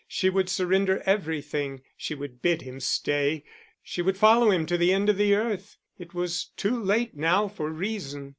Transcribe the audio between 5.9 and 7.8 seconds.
It was too late now for